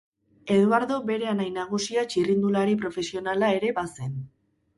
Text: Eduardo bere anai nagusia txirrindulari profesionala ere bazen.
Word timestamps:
Eduardo 0.53 0.95
bere 1.09 1.29
anai 1.31 1.47
nagusia 1.57 2.05
txirrindulari 2.15 2.75
profesionala 2.85 3.53
ere 3.61 3.71
bazen. 3.79 4.19